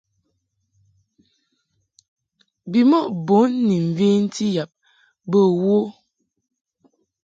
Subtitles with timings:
[2.71, 4.71] Bimɔʼ bun ni mventi yab
[5.29, 5.75] bə wo.